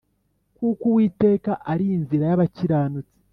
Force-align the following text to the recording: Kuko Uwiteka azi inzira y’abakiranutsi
Kuko 0.55 0.83
Uwiteka 0.89 1.51
azi 1.71 1.87
inzira 1.97 2.23
y’abakiranutsi 2.27 3.15